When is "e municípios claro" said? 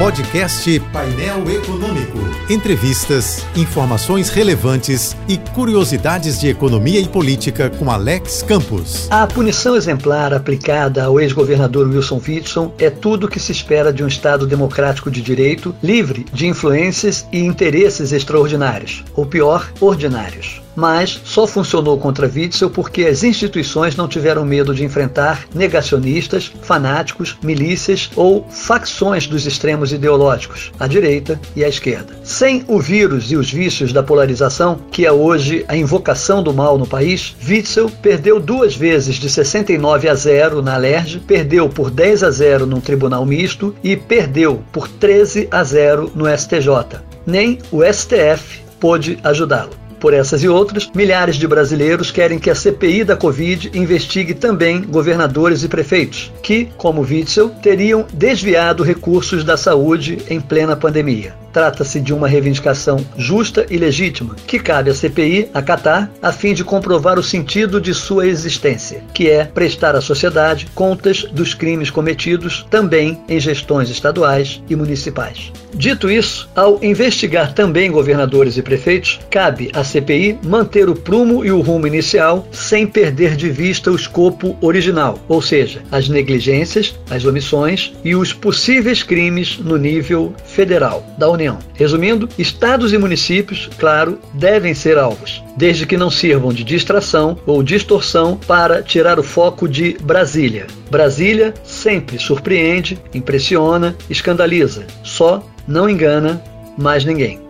92.92-94.18